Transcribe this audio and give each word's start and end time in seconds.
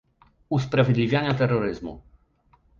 "usprawiedliwiania 0.49 1.33
terroryzmu" 1.33 2.01